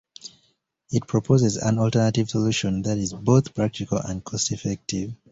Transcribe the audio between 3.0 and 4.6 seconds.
both practical and cost